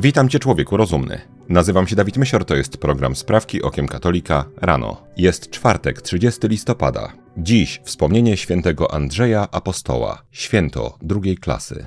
Witam 0.00 0.28
Cię, 0.28 0.38
człowieku 0.38 0.76
rozumny. 0.76 1.20
Nazywam 1.48 1.86
się 1.86 1.96
Dawid 1.96 2.16
Mysior, 2.16 2.44
to 2.44 2.56
jest 2.56 2.76
program 2.76 3.16
Sprawki 3.16 3.62
Okiem 3.62 3.88
Katolika 3.88 4.44
rano. 4.56 5.02
Jest 5.16 5.50
czwartek, 5.50 6.02
30 6.02 6.48
listopada. 6.48 7.12
Dziś 7.36 7.80
wspomnienie 7.84 8.36
świętego 8.36 8.94
Andrzeja 8.94 9.48
Apostoła, 9.52 10.22
święto 10.30 10.98
drugiej 11.02 11.36
klasy. 11.36 11.86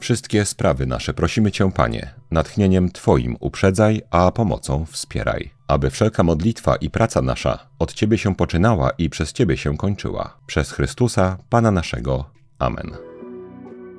Wszystkie 0.00 0.44
sprawy 0.44 0.86
nasze 0.86 1.14
prosimy 1.14 1.52
Cię, 1.52 1.72
Panie, 1.72 2.14
natchnieniem 2.30 2.92
Twoim 2.92 3.36
uprzedzaj, 3.40 4.02
a 4.10 4.32
pomocą 4.32 4.84
wspieraj. 4.86 5.50
Aby 5.68 5.90
wszelka 5.90 6.22
modlitwa 6.22 6.76
i 6.76 6.90
praca 6.90 7.22
nasza 7.22 7.66
od 7.78 7.94
Ciebie 7.94 8.18
się 8.18 8.34
poczynała 8.34 8.90
i 8.98 9.10
przez 9.10 9.32
Ciebie 9.32 9.56
się 9.56 9.76
kończyła. 9.76 10.36
Przez 10.46 10.70
Chrystusa, 10.72 11.38
Pana 11.48 11.70
naszego. 11.70 12.30
Amen. 12.58 12.90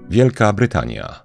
Wielka 0.10 0.54
Brytania. 0.54 1.25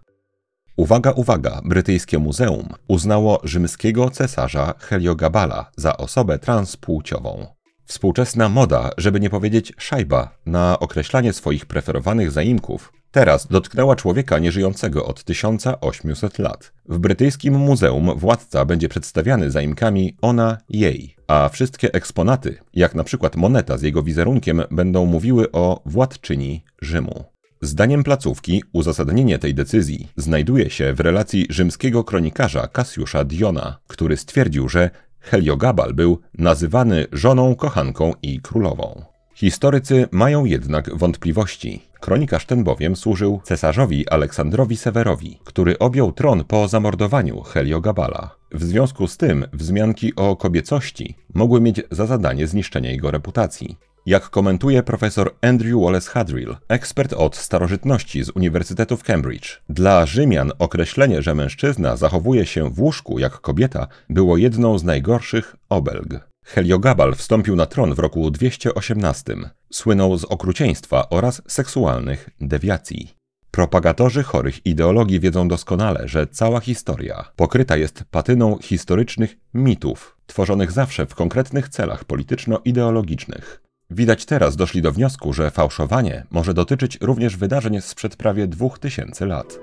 Uwaga, 0.76 1.10
uwaga! 1.10 1.60
Brytyjskie 1.64 2.18
Muzeum 2.18 2.68
uznało 2.88 3.40
rzymskiego 3.44 4.10
cesarza 4.10 4.74
Heliogabala 4.78 5.70
za 5.76 5.96
osobę 5.96 6.38
transpłciową. 6.38 7.46
Współczesna 7.84 8.48
moda, 8.48 8.90
żeby 8.98 9.20
nie 9.20 9.30
powiedzieć 9.30 9.72
szajba, 9.78 10.38
na 10.46 10.78
określanie 10.78 11.32
swoich 11.32 11.66
preferowanych 11.66 12.30
zaimków, 12.30 12.92
teraz 13.10 13.46
dotknęła 13.46 13.96
człowieka 13.96 14.38
nieżyjącego 14.38 15.06
od 15.06 15.24
1800 15.24 16.38
lat. 16.38 16.72
W 16.88 16.98
brytyjskim 16.98 17.54
muzeum 17.54 18.18
władca 18.18 18.64
będzie 18.64 18.88
przedstawiany 18.88 19.50
zaimkami 19.50 20.16
ona, 20.22 20.58
jej, 20.68 21.16
a 21.26 21.48
wszystkie 21.48 21.92
eksponaty, 21.92 22.58
jak 22.74 22.94
na 22.94 23.04
przykład 23.04 23.36
moneta 23.36 23.78
z 23.78 23.82
jego 23.82 24.02
wizerunkiem, 24.02 24.62
będą 24.70 25.06
mówiły 25.06 25.52
o 25.52 25.82
władczyni 25.86 26.64
Rzymu. 26.82 27.24
Zdaniem 27.62 28.04
placówki 28.04 28.62
uzasadnienie 28.72 29.38
tej 29.38 29.54
decyzji 29.54 30.08
znajduje 30.16 30.70
się 30.70 30.92
w 30.94 31.00
relacji 31.00 31.46
rzymskiego 31.50 32.04
kronikarza 32.04 32.68
Cassiusza 32.68 33.24
Diona, 33.24 33.78
który 33.86 34.16
stwierdził, 34.16 34.68
że 34.68 34.90
Heliogabal 35.20 35.94
był 35.94 36.20
nazywany 36.38 37.06
żoną, 37.12 37.54
kochanką 37.54 38.12
i 38.22 38.40
królową. 38.40 39.04
Historycy 39.34 40.08
mają 40.10 40.44
jednak 40.44 40.96
wątpliwości. 40.96 41.82
Kronikarz 42.00 42.46
ten 42.46 42.64
bowiem 42.64 42.96
służył 42.96 43.40
cesarzowi 43.44 44.08
Aleksandrowi 44.08 44.76
Sewerowi, 44.76 45.38
który 45.44 45.78
objął 45.78 46.12
tron 46.12 46.44
po 46.44 46.68
zamordowaniu 46.68 47.40
Heliogabala. 47.40 48.36
W 48.52 48.64
związku 48.64 49.06
z 49.06 49.16
tym 49.16 49.46
wzmianki 49.52 50.14
o 50.16 50.36
kobiecości 50.36 51.16
mogły 51.34 51.60
mieć 51.60 51.80
za 51.90 52.06
zadanie 52.06 52.46
zniszczenie 52.46 52.90
jego 52.92 53.10
reputacji. 53.10 53.76
Jak 54.10 54.30
komentuje 54.30 54.82
profesor 54.82 55.34
Andrew 55.42 55.82
Wallace 55.82 56.10
Hadrill, 56.10 56.56
ekspert 56.68 57.12
od 57.12 57.36
starożytności 57.36 58.24
z 58.24 58.30
Uniwersytetu 58.30 58.96
w 58.96 59.02
Cambridge, 59.02 59.60
dla 59.68 60.06
Rzymian 60.06 60.52
określenie, 60.58 61.22
że 61.22 61.34
mężczyzna 61.34 61.96
zachowuje 61.96 62.46
się 62.46 62.70
w 62.70 62.80
łóżku 62.80 63.18
jak 63.18 63.40
kobieta, 63.40 63.86
było 64.08 64.36
jedną 64.36 64.78
z 64.78 64.84
najgorszych 64.84 65.56
obelg. 65.68 66.28
Heliogabal 66.44 67.14
wstąpił 67.14 67.56
na 67.56 67.66
tron 67.66 67.94
w 67.94 67.98
roku 67.98 68.30
218. 68.30 69.36
Słynął 69.72 70.18
z 70.18 70.24
okrucieństwa 70.24 71.08
oraz 71.10 71.42
seksualnych 71.48 72.30
dewiacji. 72.40 73.14
Propagatorzy 73.50 74.22
chorych 74.22 74.66
ideologii 74.66 75.20
wiedzą 75.20 75.48
doskonale, 75.48 76.08
że 76.08 76.26
cała 76.26 76.60
historia 76.60 77.24
pokryta 77.36 77.76
jest 77.76 78.04
patyną 78.10 78.58
historycznych 78.62 79.36
mitów, 79.54 80.16
tworzonych 80.26 80.72
zawsze 80.72 81.06
w 81.06 81.14
konkretnych 81.14 81.68
celach 81.68 82.04
polityczno-ideologicznych. 82.04 83.69
Widać 83.90 84.24
teraz 84.24 84.56
doszli 84.56 84.82
do 84.82 84.92
wniosku, 84.92 85.32
że 85.32 85.50
fałszowanie 85.50 86.26
może 86.30 86.54
dotyczyć 86.54 86.98
również 87.00 87.36
wydarzeń 87.36 87.80
sprzed 87.80 88.16
prawie 88.16 88.46
dwóch 88.46 88.78
tysięcy 88.78 89.26
lat. 89.26 89.58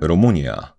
Rumunia. 0.00 0.72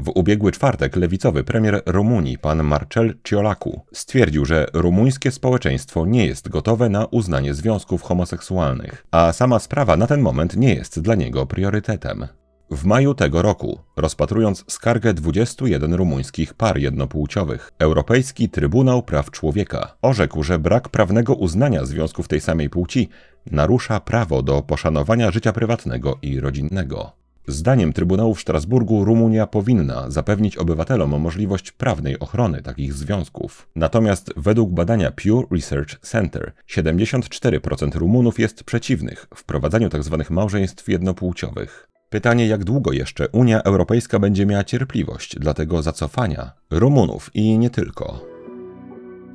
W 0.00 0.12
ubiegły 0.14 0.52
czwartek 0.52 0.96
lewicowy 0.96 1.44
premier 1.44 1.82
Rumunii, 1.86 2.38
pan 2.38 2.62
Marcel 2.62 3.14
Ciolaku, 3.24 3.80
stwierdził, 3.92 4.44
że 4.44 4.66
rumuńskie 4.72 5.30
społeczeństwo 5.30 6.06
nie 6.06 6.26
jest 6.26 6.48
gotowe 6.48 6.88
na 6.88 7.06
uznanie 7.06 7.54
związków 7.54 8.02
homoseksualnych, 8.02 9.06
a 9.10 9.32
sama 9.32 9.58
sprawa 9.58 9.96
na 9.96 10.06
ten 10.06 10.20
moment 10.20 10.56
nie 10.56 10.74
jest 10.74 11.00
dla 11.00 11.14
niego 11.14 11.46
priorytetem. 11.46 12.26
W 12.70 12.84
maju 12.84 13.14
tego 13.14 13.42
roku, 13.42 13.78
rozpatrując 13.96 14.64
skargę 14.68 15.14
21 15.14 15.94
rumuńskich 15.94 16.54
par 16.54 16.78
jednopłciowych, 16.78 17.72
Europejski 17.78 18.48
Trybunał 18.48 19.02
Praw 19.02 19.30
Człowieka 19.30 19.96
orzekł, 20.02 20.42
że 20.42 20.58
brak 20.58 20.88
prawnego 20.88 21.34
uznania 21.34 21.84
związków 21.84 22.28
tej 22.28 22.40
samej 22.40 22.70
płci 22.70 23.08
narusza 23.50 24.00
prawo 24.00 24.42
do 24.42 24.62
poszanowania 24.62 25.30
życia 25.30 25.52
prywatnego 25.52 26.18
i 26.22 26.40
rodzinnego. 26.40 27.12
Zdaniem 27.46 27.92
Trybunału 27.92 28.34
w 28.34 28.40
Strasburgu 28.40 29.04
Rumunia 29.04 29.46
powinna 29.46 30.10
zapewnić 30.10 30.56
obywatelom 30.56 31.20
możliwość 31.20 31.72
prawnej 31.72 32.18
ochrony 32.18 32.62
takich 32.62 32.94
związków. 32.94 33.68
Natomiast 33.76 34.32
według 34.36 34.70
badania 34.70 35.10
Pew 35.10 35.50
Research 35.50 35.98
Center 36.00 36.52
74% 36.68 37.96
Rumunów 37.96 38.38
jest 38.38 38.64
przeciwnych 38.64 39.26
wprowadzaniu 39.34 39.88
tzw. 39.88 40.16
Tak 40.18 40.30
małżeństw 40.30 40.88
jednopłciowych. 40.88 41.89
Pytanie, 42.10 42.46
jak 42.46 42.64
długo 42.64 42.92
jeszcze 42.92 43.28
Unia 43.28 43.62
Europejska 43.62 44.18
będzie 44.18 44.46
miała 44.46 44.64
cierpliwość 44.64 45.38
dla 45.38 45.54
tego 45.54 45.82
zacofania 45.82 46.52
Rumunów 46.70 47.30
i 47.34 47.58
nie 47.58 47.70
tylko. 47.70 48.26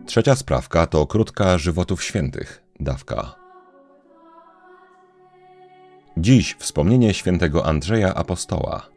Trzecia 0.06 0.36
sprawka 0.36 0.88
to 0.88 1.08
krótka 1.08 1.58
żywotów 1.58 2.03
świętych, 2.03 2.63
dawka. 2.80 3.36
Dziś 6.18 6.56
wspomnienie 6.59 7.13
świętego 7.13 7.66
Andrzeja 7.66 8.13
Apostoła. 8.13 8.90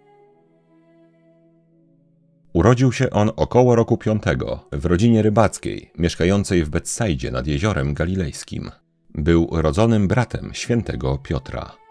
Urodził 2.52 2.92
się 2.92 3.10
on 3.10 3.30
około 3.36 3.76
roku 3.76 3.96
piątego 3.96 4.68
w 4.72 4.86
rodzinie 4.86 5.22
rybackiej, 5.22 5.90
mieszkającej 5.98 6.64
w 6.64 6.68
Betsaidzie 6.68 7.30
nad 7.30 7.46
jeziorem 7.46 7.94
galilejskim. 7.94 8.70
Był 9.14 9.48
rodzonym 9.52 10.08
bratem 10.08 10.50
świętego 10.52 11.18
Piotra. 11.18 11.87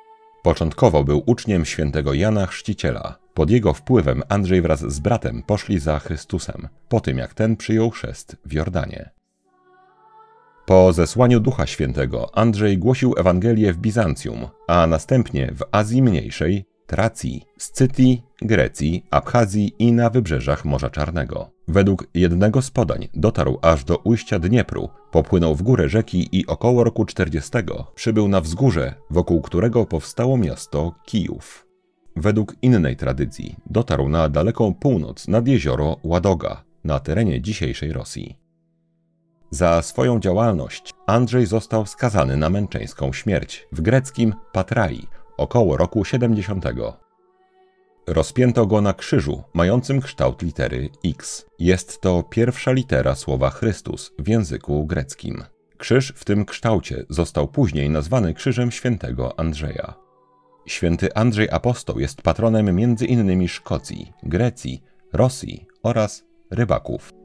Początkowo 0.47 1.03
był 1.03 1.23
uczniem 1.25 1.65
świętego 1.65 2.13
Jana 2.13 2.45
Chrzciciela. 2.45 3.17
Pod 3.33 3.49
jego 3.49 3.73
wpływem 3.73 4.23
Andrzej 4.29 4.61
wraz 4.61 4.79
z 4.79 4.99
bratem 4.99 5.43
poszli 5.43 5.79
za 5.79 5.99
Chrystusem, 5.99 6.67
po 6.89 6.99
tym 6.99 7.17
jak 7.17 7.33
ten 7.33 7.57
przyjął 7.57 7.89
chrzest 7.89 8.37
w 8.45 8.53
Jordanie. 8.53 9.09
Po 10.65 10.93
zesłaniu 10.93 11.39
Ducha 11.39 11.67
Świętego 11.67 12.37
Andrzej 12.37 12.77
głosił 12.77 13.13
Ewangelię 13.17 13.73
w 13.73 13.77
Bizancjum, 13.77 14.47
a 14.67 14.87
następnie 14.87 15.53
w 15.55 15.63
Azji 15.71 16.01
Mniejszej, 16.01 16.65
Tracji, 16.85 17.45
Scytii, 17.57 18.23
Grecji, 18.41 19.05
Abchazji 19.11 19.75
i 19.79 19.91
na 19.91 20.09
wybrzeżach 20.09 20.65
Morza 20.65 20.89
Czarnego. 20.89 21.56
Według 21.67 22.07
jednego 22.13 22.61
z 22.61 22.71
podań 22.71 23.07
dotarł 23.13 23.59
aż 23.61 23.83
do 23.83 23.97
ujścia 23.97 24.39
Dniepru, 24.39 24.89
popłynął 25.11 25.55
w 25.55 25.61
górę 25.61 25.89
rzeki 25.89 26.29
i 26.31 26.47
około 26.47 26.83
roku 26.83 27.05
40 27.05 27.51
przybył 27.95 28.27
na 28.27 28.41
wzgórze, 28.41 28.93
wokół 29.09 29.41
którego 29.41 29.85
powstało 29.85 30.37
miasto 30.37 30.95
Kijów. 31.05 31.67
Według 32.15 32.55
innej 32.61 32.95
tradycji 32.95 33.55
dotarł 33.65 34.09
na 34.09 34.29
daleką 34.29 34.73
północ 34.73 35.27
nad 35.27 35.47
jezioro 35.47 35.97
Ładoga, 36.03 36.63
na 36.83 36.99
terenie 36.99 37.41
dzisiejszej 37.41 37.93
Rosji. 37.93 38.37
Za 39.51 39.81
swoją 39.81 40.19
działalność 40.19 40.93
Andrzej 41.07 41.45
został 41.45 41.85
skazany 41.85 42.37
na 42.37 42.49
męczeńską 42.49 43.13
śmierć 43.13 43.67
w 43.71 43.81
greckim 43.81 44.33
Patrai 44.51 45.07
około 45.37 45.77
roku 45.77 46.05
70. 46.05 46.65
Rozpięto 48.07 48.65
go 48.65 48.81
na 48.81 48.93
krzyżu, 48.93 49.43
mającym 49.53 50.01
kształt 50.01 50.41
litery 50.41 50.89
X. 51.05 51.45
Jest 51.59 52.01
to 52.01 52.23
pierwsza 52.23 52.71
litera 52.71 53.15
słowa 53.15 53.49
Chrystus 53.49 54.11
w 54.19 54.27
języku 54.27 54.85
greckim. 54.85 55.43
Krzyż 55.77 56.13
w 56.15 56.25
tym 56.25 56.45
kształcie 56.45 57.05
został 57.09 57.47
później 57.47 57.89
nazwany 57.89 58.33
Krzyżem 58.33 58.71
Świętego 58.71 59.39
Andrzeja. 59.39 59.93
Święty 60.65 61.13
Andrzej 61.13 61.49
Apostoł 61.51 61.99
jest 61.99 62.21
patronem 62.21 62.67
m.in. 62.67 63.47
Szkocji, 63.47 64.11
Grecji, 64.23 64.83
Rosji 65.13 65.65
oraz 65.83 66.23
rybaków. 66.51 67.16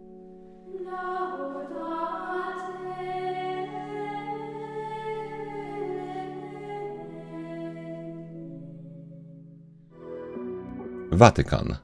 Watykan. 11.12 11.76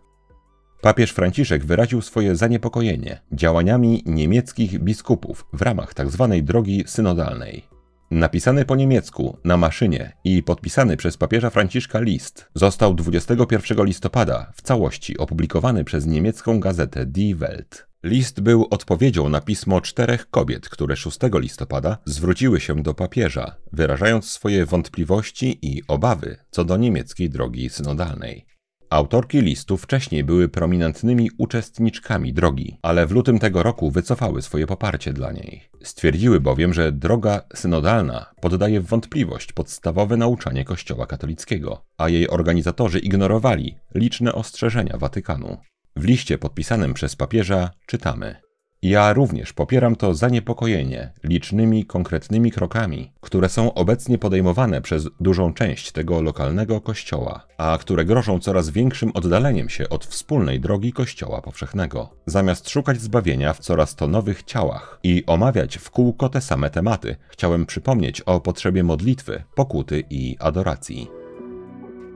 Papież 0.81 1.13
Franciszek 1.13 1.65
wyraził 1.65 2.03
swoje 2.03 2.37
zaniepokojenie 2.37 3.21
działaniami 3.33 4.03
niemieckich 4.07 4.79
biskupów 4.79 5.47
w 5.53 5.63
ramach 5.63 5.95
tzw. 5.95 6.29
Tak 6.31 6.45
drogi 6.45 6.85
synodalnej. 6.87 7.65
Napisany 8.11 8.65
po 8.65 8.77
niemiecku 8.77 9.39
na 9.45 9.57
maszynie 9.57 10.13
i 10.25 10.43
podpisany 10.43 10.97
przez 10.97 11.17
papieża 11.17 11.51
Franciszka 11.51 12.01
list 12.01 12.49
został 12.55 12.95
21 12.95 13.85
listopada 13.85 14.53
w 14.55 14.63
całości 14.63 15.19
opublikowany 15.19 15.85
przez 15.85 16.07
niemiecką 16.07 16.61
gazetę 16.61 17.07
Die 17.07 17.37
Welt. 17.37 17.87
List 18.03 18.41
był 18.41 18.67
odpowiedzią 18.71 19.29
na 19.29 19.41
pismo 19.41 19.81
czterech 19.81 20.31
kobiet, 20.31 20.69
które 20.69 20.97
6 20.97 21.19
listopada 21.35 21.99
zwróciły 22.05 22.61
się 22.61 22.83
do 22.83 22.95
papieża, 22.95 23.57
wyrażając 23.73 24.31
swoje 24.31 24.67
wątpliwości 24.67 25.59
i 25.63 25.83
obawy 25.89 26.37
co 26.51 26.65
do 26.65 26.77
niemieckiej 26.77 27.31
drogi 27.31 27.71
synodalnej. 27.71 28.58
Autorki 28.91 29.41
listu 29.41 29.77
wcześniej 29.77 30.25
były 30.25 30.49
prominentnymi 30.49 31.31
uczestniczkami 31.39 32.33
drogi, 32.33 32.79
ale 32.83 33.07
w 33.07 33.11
lutym 33.11 33.39
tego 33.39 33.63
roku 33.63 33.91
wycofały 33.91 34.43
swoje 34.43 34.67
poparcie 34.67 35.13
dla 35.13 35.33
niej. 35.33 35.63
Stwierdziły 35.83 36.41
bowiem, 36.41 36.75
że 36.75 36.93
droga 36.93 37.41
synodalna 37.55 38.27
poddaje 38.41 38.81
w 38.81 38.87
wątpliwość 38.87 39.53
podstawowe 39.53 40.17
nauczanie 40.17 40.65
Kościoła 40.65 41.07
katolickiego, 41.07 41.85
a 41.99 42.09
jej 42.09 42.29
organizatorzy 42.29 42.99
ignorowali 42.99 43.77
liczne 43.95 44.33
ostrzeżenia 44.33 44.99
Watykanu. 44.99 45.57
W 45.97 46.05
liście 46.05 46.39
podpisanym 46.39 46.95
przez 46.95 47.17
papieża 47.17 47.71
czytamy: 47.87 48.48
ja 48.83 49.13
również 49.13 49.53
popieram 49.53 49.97
to 49.97 50.15
zaniepokojenie 50.15 51.13
licznymi 51.25 51.85
konkretnymi 51.85 52.51
krokami, 52.51 53.13
które 53.21 53.49
są 53.49 53.75
obecnie 53.75 54.19
podejmowane 54.19 54.83
przez 54.83 55.09
dużą 55.21 55.55
część 55.55 55.93
tego 55.93 56.23
lokalnego 56.23 56.81
kościoła, 56.81 57.47
a 57.57 57.79
które 57.81 58.05
grożą 58.05 58.39
coraz 58.39 58.71
większym 58.71 59.11
oddaleniem 59.15 59.69
się 59.69 59.89
od 59.89 60.07
wspólnej 60.07 60.61
drogi 60.61 60.93
kościoła 60.93 61.43
powszechnego. 61.43 62.11
Zamiast 62.27 62.69
szukać 62.69 63.01
zbawienia 63.01 63.53
w 63.53 63.59
coraz 63.59 63.95
to 63.95 64.09
nowych 64.09 64.43
ciałach 64.43 65.01
i 65.03 65.25
omawiać 65.27 65.79
w 65.79 65.91
kółko 65.91 66.29
te 66.29 66.41
same 66.41 66.71
tematy, 66.71 67.17
chciałem 67.29 67.67
przypomnieć 67.67 68.21
o 68.21 68.41
potrzebie 68.41 68.85
modlitwy, 68.85 69.43
pokuty 69.55 70.05
i 70.11 70.37
adoracji. 70.41 71.09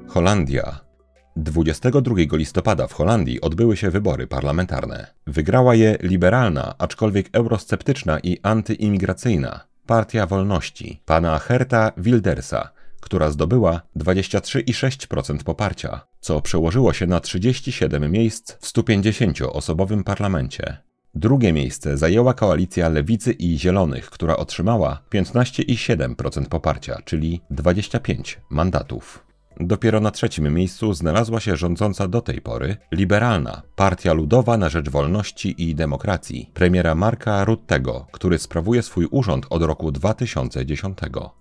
Holandia 0.09 0.92
22 1.37 2.15
listopada 2.33 2.87
w 2.87 2.93
Holandii 2.93 3.41
odbyły 3.41 3.77
się 3.77 3.91
wybory 3.91 4.27
parlamentarne. 4.27 5.07
Wygrała 5.27 5.75
je 5.75 5.97
liberalna, 6.03 6.75
aczkolwiek 6.79 7.29
eurosceptyczna 7.33 8.19
i 8.19 8.39
antyimigracyjna 8.43 9.61
Partia 9.87 10.27
Wolności 10.27 11.01
pana 11.05 11.39
Herta 11.39 11.93
Wildersa, 11.97 12.71
która 13.01 13.31
zdobyła 13.31 13.81
23,6% 13.97 15.43
poparcia, 15.43 16.01
co 16.21 16.41
przełożyło 16.41 16.93
się 16.93 17.07
na 17.07 17.21
37 17.21 18.13
miejsc 18.13 18.53
w 18.53 18.73
150-osobowym 18.73 20.03
parlamencie. 20.05 20.77
Drugie 21.15 21.53
miejsce 21.53 21.97
zajęła 21.97 22.35
koalicja 22.35 22.89
Lewicy 22.89 23.33
i 23.33 23.59
Zielonych, 23.59 24.11
która 24.11 24.37
otrzymała 24.37 25.03
15,7% 25.15 26.49
poparcia, 26.49 26.99
czyli 27.05 27.41
25 27.51 28.41
mandatów. 28.51 29.32
Dopiero 29.61 30.01
na 30.01 30.11
trzecim 30.11 30.55
miejscu 30.55 30.95
znalazła 30.95 31.41
się 31.41 31.57
rządząca 31.57 32.09
do 32.09 32.21
tej 32.21 32.41
pory 32.41 32.77
liberalna 32.93 33.63
Partia 33.77 34.13
Ludowa 34.13 34.57
na 34.57 34.69
Rzecz 34.69 34.89
Wolności 34.89 35.55
i 35.59 35.75
Demokracji 35.75 36.51
premiera 36.55 36.95
Marka 36.95 37.45
Ruttego, 37.45 38.07
który 38.13 38.39
sprawuje 38.39 38.83
swój 38.83 39.09
urząd 39.11 39.47
od 39.51 39.63
roku 39.63 39.93
2010, 39.93 40.99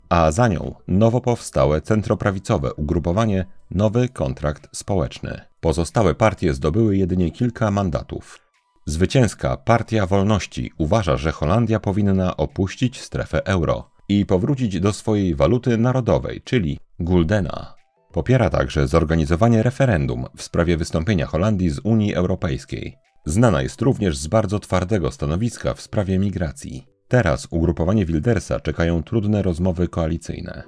a 0.09 0.31
za 0.31 0.47
nią 0.47 0.75
nowo 0.87 1.21
powstałe 1.21 1.81
centroprawicowe 1.81 2.73
ugrupowanie 2.73 3.45
Nowy 3.71 4.09
Kontrakt 4.09 4.67
Społeczny. 4.77 5.41
Pozostałe 5.59 6.15
partie 6.15 6.53
zdobyły 6.53 6.97
jedynie 6.97 7.31
kilka 7.31 7.71
mandatów. 7.71 8.39
Zwycięska 8.85 9.57
Partia 9.57 10.05
Wolności 10.05 10.71
uważa, 10.77 11.17
że 11.17 11.31
Holandia 11.31 11.79
powinna 11.79 12.37
opuścić 12.37 13.01
strefę 13.01 13.45
euro 13.45 13.89
i 14.09 14.25
powrócić 14.25 14.79
do 14.79 14.93
swojej 14.93 15.35
waluty 15.35 15.77
narodowej, 15.77 16.41
czyli 16.41 16.79
guldena. 16.99 17.80
Popiera 18.11 18.49
także 18.49 18.87
zorganizowanie 18.87 19.63
referendum 19.63 20.25
w 20.37 20.43
sprawie 20.43 20.77
wystąpienia 20.77 21.25
Holandii 21.25 21.69
z 21.69 21.79
Unii 21.79 22.15
Europejskiej. 22.15 22.97
Znana 23.25 23.61
jest 23.61 23.81
również 23.81 24.17
z 24.17 24.27
bardzo 24.27 24.59
twardego 24.59 25.11
stanowiska 25.11 25.73
w 25.73 25.81
sprawie 25.81 26.19
migracji. 26.19 26.87
Teraz 27.07 27.47
ugrupowanie 27.51 28.05
Wildersa 28.05 28.59
czekają 28.59 29.03
trudne 29.03 29.41
rozmowy 29.41 29.87
koalicyjne. 29.87 30.63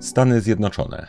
Stany 0.00 0.40
Zjednoczone. 0.40 1.06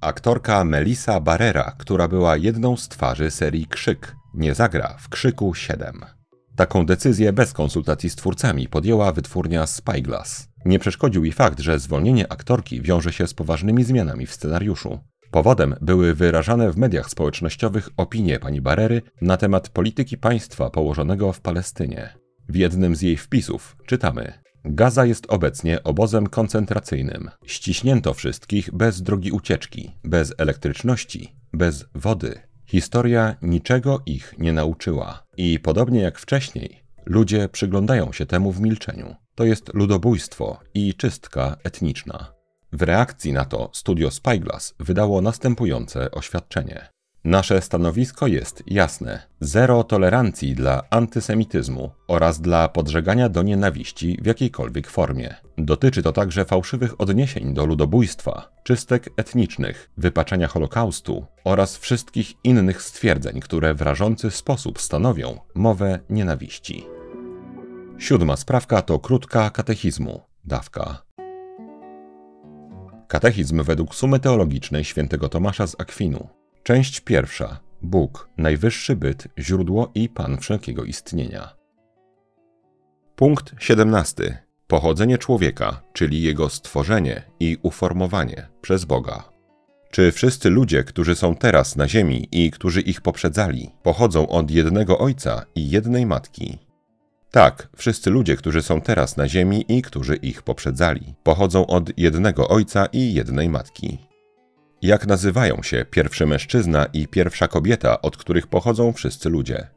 Aktorka 0.00 0.64
Melissa 0.64 1.20
Barrera, 1.20 1.72
która 1.78 2.08
była 2.08 2.36
jedną 2.36 2.76
z 2.76 2.88
twarzy 2.88 3.30
serii 3.30 3.66
Krzyk, 3.66 4.16
nie 4.34 4.54
zagra 4.54 4.96
w 4.98 5.08
Krzyku 5.08 5.54
7. 5.54 6.17
Taką 6.58 6.86
decyzję 6.86 7.32
bez 7.32 7.52
konsultacji 7.52 8.10
z 8.10 8.16
twórcami 8.16 8.68
podjęła 8.68 9.12
wytwórnia 9.12 9.66
Spyglass. 9.66 10.48
Nie 10.64 10.78
przeszkodził 10.78 11.24
jej 11.24 11.32
fakt, 11.32 11.60
że 11.60 11.78
zwolnienie 11.78 12.32
aktorki 12.32 12.82
wiąże 12.82 13.12
się 13.12 13.26
z 13.26 13.34
poważnymi 13.34 13.84
zmianami 13.84 14.26
w 14.26 14.32
scenariuszu. 14.32 14.98
Powodem 15.30 15.74
były 15.80 16.14
wyrażane 16.14 16.72
w 16.72 16.76
mediach 16.76 17.10
społecznościowych 17.10 17.88
opinie 17.96 18.38
pani 18.38 18.60
Barery 18.60 19.02
na 19.20 19.36
temat 19.36 19.68
polityki 19.68 20.16
państwa 20.16 20.70
położonego 20.70 21.32
w 21.32 21.40
Palestynie. 21.40 22.14
W 22.48 22.56
jednym 22.56 22.96
z 22.96 23.02
jej 23.02 23.16
wpisów 23.16 23.76
czytamy: 23.86 24.32
Gaza 24.64 25.04
jest 25.04 25.26
obecnie 25.28 25.82
obozem 25.82 26.26
koncentracyjnym. 26.26 27.30
Ściśnięto 27.46 28.14
wszystkich 28.14 28.74
bez 28.74 29.02
drogi 29.02 29.32
ucieczki, 29.32 29.94
bez 30.04 30.34
elektryczności, 30.38 31.34
bez 31.52 31.84
wody. 31.94 32.47
Historia 32.68 33.36
niczego 33.42 34.02
ich 34.06 34.34
nie 34.38 34.52
nauczyła. 34.52 35.26
I 35.36 35.60
podobnie 35.60 36.00
jak 36.00 36.18
wcześniej, 36.18 36.82
ludzie 37.06 37.48
przyglądają 37.48 38.12
się 38.12 38.26
temu 38.26 38.52
w 38.52 38.60
milczeniu. 38.60 39.14
To 39.34 39.44
jest 39.44 39.74
ludobójstwo 39.74 40.60
i 40.74 40.94
czystka 40.94 41.56
etniczna. 41.64 42.34
W 42.72 42.82
reakcji 42.82 43.32
na 43.32 43.44
to 43.44 43.70
studio 43.72 44.10
Spyglass 44.10 44.74
wydało 44.80 45.20
następujące 45.20 46.10
oświadczenie. 46.10 46.88
Nasze 47.24 47.62
stanowisko 47.62 48.26
jest 48.26 48.62
jasne: 48.66 49.22
zero 49.40 49.84
tolerancji 49.84 50.54
dla 50.54 50.82
antysemityzmu 50.90 51.90
oraz 52.08 52.40
dla 52.40 52.68
podżegania 52.68 53.28
do 53.28 53.42
nienawiści 53.42 54.18
w 54.22 54.26
jakiejkolwiek 54.26 54.90
formie. 54.90 55.34
Dotyczy 55.58 56.02
to 56.02 56.12
także 56.12 56.44
fałszywych 56.44 57.00
odniesień 57.00 57.54
do 57.54 57.66
ludobójstwa, 57.66 58.48
czystek 58.62 59.10
etnicznych, 59.16 59.90
wypaczenia 59.96 60.48
Holokaustu 60.48 61.26
oraz 61.44 61.76
wszystkich 61.76 62.32
innych 62.44 62.82
stwierdzeń, 62.82 63.40
które 63.40 63.74
w 63.74 63.82
rażący 63.82 64.30
sposób 64.30 64.80
stanowią 64.80 65.40
mowę 65.54 65.98
nienawiści. 66.10 66.86
Siódma 67.98 68.36
sprawka 68.36 68.82
to 68.82 68.98
krótka 68.98 69.50
katechizmu, 69.50 70.20
dawka. 70.44 71.02
Katechizm 73.08 73.62
według 73.62 73.94
sumy 73.94 74.20
teologicznej 74.20 74.84
świętego 74.84 75.28
Tomasza 75.28 75.66
z 75.66 75.80
Akwinu. 75.80 76.37
Część 76.62 77.00
pierwsza. 77.00 77.60
Bóg, 77.82 78.28
najwyższy 78.36 78.96
byt, 78.96 79.28
źródło 79.38 79.90
i 79.94 80.08
Pan 80.08 80.38
wszelkiego 80.38 80.84
istnienia. 80.84 81.54
Punkt 83.16 83.54
17. 83.58 84.38
Pochodzenie 84.66 85.18
człowieka, 85.18 85.82
czyli 85.92 86.22
jego 86.22 86.48
stworzenie 86.48 87.22
i 87.40 87.58
uformowanie 87.62 88.48
przez 88.60 88.84
Boga. 88.84 89.38
Czy 89.90 90.12
wszyscy 90.12 90.50
ludzie, 90.50 90.84
którzy 90.84 91.14
są 91.14 91.34
teraz 91.34 91.76
na 91.76 91.88
ziemi 91.88 92.28
i 92.32 92.50
którzy 92.50 92.80
ich 92.80 93.00
poprzedzali, 93.00 93.70
pochodzą 93.82 94.28
od 94.28 94.50
jednego 94.50 94.98
ojca 94.98 95.44
i 95.54 95.70
jednej 95.70 96.06
matki? 96.06 96.58
Tak, 97.30 97.68
wszyscy 97.76 98.10
ludzie, 98.10 98.36
którzy 98.36 98.62
są 98.62 98.80
teraz 98.80 99.16
na 99.16 99.28
ziemi 99.28 99.64
i 99.68 99.82
którzy 99.82 100.16
ich 100.16 100.42
poprzedzali, 100.42 101.14
pochodzą 101.22 101.66
od 101.66 101.98
jednego 101.98 102.48
ojca 102.48 102.86
i 102.86 103.14
jednej 103.14 103.48
matki. 103.48 104.07
Jak 104.82 105.06
nazywają 105.06 105.62
się 105.62 105.84
pierwszy 105.90 106.26
mężczyzna 106.26 106.86
i 106.92 107.08
pierwsza 107.08 107.48
kobieta, 107.48 108.02
od 108.02 108.16
których 108.16 108.46
pochodzą 108.46 108.92
wszyscy 108.92 109.28
ludzie? 109.28 109.68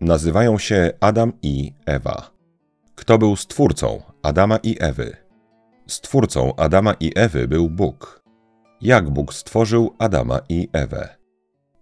Nazywają 0.00 0.58
się 0.58 0.92
Adam 1.00 1.32
i 1.42 1.72
Ewa. 1.86 2.30
Kto 2.94 3.18
był 3.18 3.36
stwórcą 3.36 4.02
Adama 4.22 4.58
i 4.62 4.76
Ewy? 4.80 5.16
Stwórcą 5.86 6.56
Adama 6.56 6.94
i 7.00 7.12
Ewy 7.16 7.48
był 7.48 7.70
Bóg. 7.70 8.22
Jak 8.80 9.10
Bóg 9.10 9.34
stworzył 9.34 9.94
Adama 9.98 10.40
i 10.48 10.68
Ewę? 10.72 11.08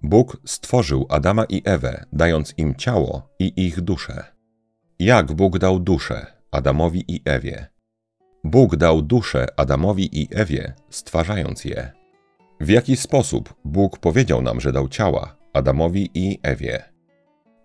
Bóg 0.02 0.36
stworzył 0.44 1.06
Adama 1.08 1.44
i 1.44 1.62
Ewę, 1.64 2.04
dając 2.12 2.54
im 2.56 2.74
ciało 2.74 3.28
i 3.38 3.52
ich 3.66 3.80
duszę. 3.80 4.24
Jak 4.98 5.32
Bóg 5.32 5.58
dał 5.58 5.80
duszę 5.80 6.26
Adamowi 6.50 7.04
i 7.08 7.22
Ewie? 7.24 7.66
Bóg 8.44 8.76
dał 8.76 9.02
duszę 9.02 9.46
Adamowi 9.56 10.20
i 10.22 10.28
Ewie, 10.30 10.74
stwarzając 10.90 11.64
je. 11.64 11.95
W 12.60 12.68
jaki 12.68 12.96
sposób 12.96 13.54
Bóg 13.64 13.98
powiedział 13.98 14.42
nam, 14.42 14.60
że 14.60 14.72
dał 14.72 14.88
ciała 14.88 15.36
Adamowi 15.52 16.10
i 16.14 16.38
Ewie? 16.42 16.82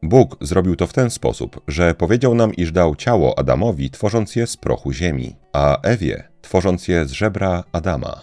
Bóg 0.04 0.38
zrobił 0.42 0.76
to 0.76 0.88
w 0.88 0.94
ten 0.94 1.10
sposób, 1.10 1.62
że 1.68 1.96
powiedział 1.96 2.36
nam, 2.36 2.54
iż 2.54 2.72
dał 2.72 2.96
ciało 2.96 3.40
Adamowi, 3.40 3.90
tworząc 3.90 4.36
je 4.36 4.48
z 4.48 4.58
prochu 4.58 4.92
ziemi, 4.92 5.36
a 5.54 5.82
Ewie, 5.82 6.24
tworząc 6.42 6.88
je 6.88 7.06
z 7.06 7.12
żebra 7.12 7.64
Adama. 7.72 8.22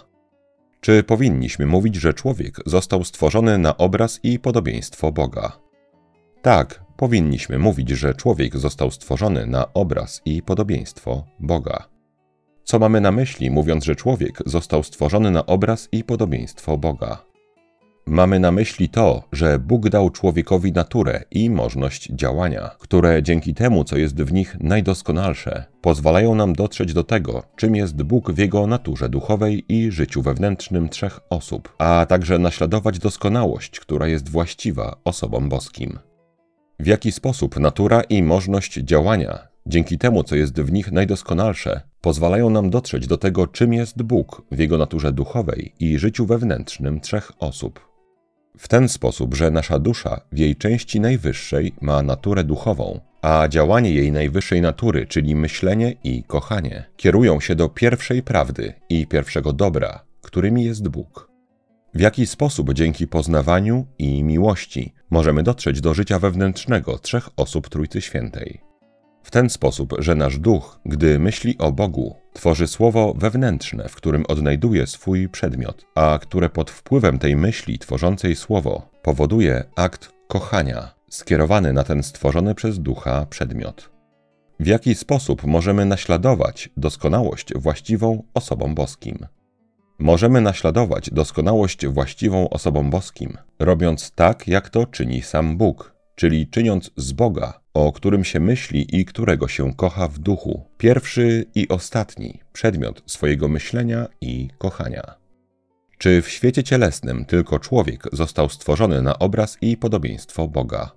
Czy 0.81 1.03
powinniśmy 1.03 1.67
mówić, 1.67 1.97
że 1.97 2.15
człowiek 2.15 2.57
został 2.67 3.05
stworzony 3.05 3.59
na 3.59 3.77
obraz 3.77 4.21
i 4.23 4.39
podobieństwo 4.39 5.13
Boga? 5.13 5.53
Tak, 6.43 6.85
powinniśmy 6.97 7.59
mówić, 7.59 7.89
że 7.89 8.15
człowiek 8.15 8.57
został 8.57 8.91
stworzony 8.91 9.47
na 9.47 9.73
obraz 9.73 10.23
i 10.25 10.43
podobieństwo 10.43 11.25
Boga. 11.41 11.89
Co 12.69 12.79
mamy 12.79 13.01
na 13.01 13.13
myśli, 13.13 13.51
mówiąc, 13.51 13.85
że 13.85 13.97
człowiek 13.97 14.39
został 14.47 14.83
stworzony 14.83 15.31
na 15.31 15.47
obraz 15.47 15.89
i 15.93 16.05
podobieństwo 16.05 16.79
Boga? 16.79 17.25
Mamy 18.07 18.41
na 18.41 18.53
myśli 18.53 18.89
to, 18.89 19.23
że 19.33 19.59
Bóg 19.59 19.89
dał 19.89 20.11
człowiekowi 20.11 20.73
naturę 20.73 21.25
i 21.31 21.51
możliwość 21.51 22.09
działania, 22.13 22.71
które 22.79 23.23
dzięki 23.23 23.55
temu, 23.55 23.85
co 23.85 23.97
jest 23.97 24.23
w 24.23 24.33
nich 24.33 24.57
najdoskonalsze, 24.61 25.65
pozwalają 25.81 26.35
nam 26.35 26.53
dotrzeć 26.53 26.93
do 26.93 27.05
tego, 27.05 27.43
czym 27.57 27.77
jest 27.77 28.03
Bóg 28.03 28.33
w 28.33 28.39
jego 28.39 28.67
naturze 28.67 29.09
duchowej 29.09 29.65
i 29.69 29.91
życiu 29.91 30.23
wewnętrznym 30.23 30.89
trzech 30.89 31.21
osób, 31.31 31.75
a 31.79 32.07
także 32.09 32.39
naśladować 32.39 32.99
doskonałość, 32.99 33.81
która 33.81 34.09
jest 34.09 34.29
właściwa 34.29 34.97
osobom 35.05 35.49
boskim. 35.49 35.99
W 36.79 36.87
jaki 36.87 37.13
sposób 37.13 37.57
natura 37.61 38.01
i 38.01 38.23
możliwość 38.23 38.75
działania, 38.75 39.48
dzięki 39.67 39.99
temu, 39.99 40.25
co 40.25 40.37
jest 40.37 40.61
w 40.61 40.73
nich 40.73 40.93
najdoskonalsze, 40.93 41.81
pozwalają 42.01 42.51
nam 42.51 42.71
dotrzeć 42.71 43.07
do 43.07 43.19
tego, 43.19 43.47
czym 43.47 43.73
jest 43.73 44.03
Bóg 44.03 44.43
w 44.53 44.59
jego 44.59 44.79
naturze 44.79 45.13
duchowej 45.13 45.73
i 45.81 45.99
życiu 45.99 46.27
wewnętrznym 46.27 47.01
trzech 47.01 47.33
osób. 47.39 47.89
W 48.59 48.69
ten 48.69 48.89
sposób, 48.89 49.35
że 49.35 49.51
nasza 49.51 49.79
dusza 49.79 50.21
w 50.33 50.39
jej 50.39 50.57
części 50.57 51.01
najwyższej 51.01 51.75
ma 51.81 52.03
naturę 52.03 52.45
duchową, 52.45 53.01
a 53.23 53.49
działanie 53.49 53.91
jej 53.91 54.13
najwyższej 54.13 54.61
natury, 54.61 55.07
czyli 55.07 55.35
myślenie 55.35 55.95
i 56.05 56.23
kochanie, 56.23 56.85
kierują 56.97 57.41
się 57.41 57.55
do 57.55 57.69
pierwszej 57.69 58.23
prawdy 58.23 58.75
i 58.89 59.07
pierwszego 59.07 59.53
dobra, 59.53 60.05
którymi 60.23 60.65
jest 60.65 60.89
Bóg. 60.89 61.31
W 61.95 62.01
jaki 62.01 62.27
sposób 62.27 62.73
dzięki 62.73 63.07
poznawaniu 63.07 63.87
i 63.99 64.25
miłości 64.25 64.95
możemy 65.11 65.43
dotrzeć 65.43 65.81
do 65.81 65.95
życia 65.95 66.19
wewnętrznego 66.19 66.99
trzech 66.99 67.29
osób 67.37 67.69
Trójcy 67.69 68.01
Świętej? 68.01 68.68
W 69.29 69.31
ten 69.31 69.51
sposób, 69.51 69.95
że 69.99 70.15
nasz 70.15 70.39
duch, 70.39 70.81
gdy 70.85 71.19
myśli 71.19 71.59
o 71.59 71.73
Bogu, 71.73 72.17
tworzy 72.33 72.67
słowo 72.67 73.15
wewnętrzne, 73.17 73.89
w 73.89 73.95
którym 73.95 74.25
odnajduje 74.29 74.87
swój 74.87 75.29
przedmiot, 75.29 75.87
a 75.95 76.19
które 76.23 76.49
pod 76.51 76.71
wpływem 76.71 77.19
tej 77.19 77.37
myśli 77.37 77.79
tworzącej 77.79 78.37
słowo 78.37 78.91
powoduje 79.03 79.65
akt 79.77 80.13
kochania 80.29 80.95
skierowany 81.11 81.73
na 81.73 81.85
ten 81.85 82.03
stworzony 82.03 82.55
przez 82.55 82.79
ducha 82.79 83.27
przedmiot. 83.31 83.91
W 84.61 84.67
jaki 84.67 84.95
sposób 84.95 85.45
możemy 85.45 85.85
naśladować 85.85 86.71
doskonałość 86.77 87.55
właściwą 87.55 88.23
osobom 88.35 88.75
boskim? 88.75 89.27
Możemy 89.99 90.41
naśladować 90.41 91.11
doskonałość 91.11 91.87
właściwą 91.87 92.49
osobom 92.49 92.91
boskim, 92.91 93.37
robiąc 93.59 94.11
tak, 94.11 94.49
jak 94.49 94.71
to 94.71 94.87
czyni 94.87 95.23
sam 95.23 95.57
Bóg, 95.57 95.95
czyli 96.15 96.47
czyniąc 96.47 96.91
z 96.97 97.13
Boga, 97.13 97.61
o 97.79 97.93
którym 97.93 98.25
się 98.25 98.41
myśli 98.41 99.01
i 99.01 99.05
którego 99.05 99.49
się 99.49 99.75
kocha 99.75 100.09
w 100.09 100.19
duchu, 100.19 100.65
pierwszy 100.79 101.45
i 101.55 101.69
ostatni 101.69 102.41
przedmiot 102.53 103.03
swojego 103.07 103.49
myślenia 103.49 104.07
i 104.21 104.49
kochania. 104.59 105.15
Czy 105.99 106.23
w 106.23 106.29
świecie 106.29 106.65
cielesnym 106.65 107.25
tylko 107.25 107.59
człowiek 107.59 108.03
został 108.13 108.49
stworzony 108.49 109.03
na 109.03 109.19
obraz 109.19 109.59
i 109.61 109.77
podobieństwo 109.77 110.49
Boga? 110.49 110.91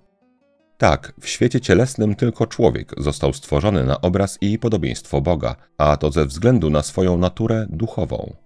Tak, 0.78 1.12
w 1.20 1.28
świecie 1.28 1.60
cielesnym 1.60 2.14
tylko 2.14 2.46
człowiek 2.46 2.92
został 2.98 3.32
stworzony 3.32 3.84
na 3.84 4.00
obraz 4.00 4.38
i 4.40 4.58
podobieństwo 4.58 5.20
Boga, 5.20 5.56
a 5.78 5.96
to 5.96 6.10
ze 6.10 6.26
względu 6.26 6.70
na 6.70 6.82
swoją 6.82 7.18
naturę 7.18 7.66
duchową 7.70 8.36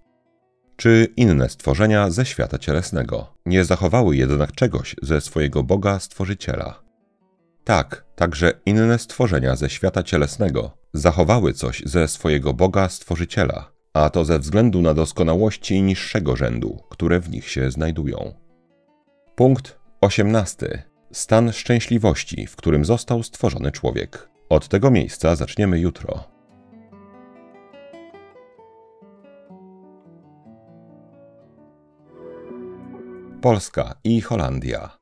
czy 0.75 1.07
inne 1.17 1.49
stworzenia 1.49 2.09
ze 2.09 2.25
świata 2.25 2.59
cielesnego. 2.59 3.33
Nie 3.45 3.65
zachowały 3.65 4.15
jednak 4.15 4.51
czegoś 4.51 4.95
ze 5.01 5.21
swojego 5.21 5.63
Boga 5.63 5.99
Stworzyciela. 5.99 6.86
Tak, 7.67 8.05
także 8.15 8.51
inne 8.65 8.99
stworzenia 8.99 9.55
ze 9.55 9.69
świata 9.69 10.03
cielesnego 10.03 10.77
zachowały 10.93 11.53
coś 11.53 11.83
ze 11.85 12.07
swojego 12.07 12.53
Boga 12.53 12.89
Stworzyciela, 12.89 13.71
a 13.93 14.09
to 14.09 14.25
ze 14.25 14.39
względu 14.39 14.81
na 14.81 14.93
doskonałości 14.93 15.81
niższego 15.81 16.35
rzędu, 16.35 16.83
które 16.89 17.19
w 17.19 17.29
nich 17.29 17.49
się 17.49 17.71
znajdują. 17.71 18.33
Punkt 19.35 19.79
18. 20.01 20.83
Stan 21.11 21.53
szczęśliwości, 21.53 22.47
w 22.47 22.55
którym 22.55 22.85
został 22.85 23.23
stworzony 23.23 23.71
człowiek. 23.71 24.29
Od 24.49 24.67
tego 24.67 24.91
miejsca 24.91 25.35
zaczniemy 25.35 25.79
jutro. 25.79 26.23
Polska 33.41 33.95
i 34.03 34.21
Holandia. 34.21 34.97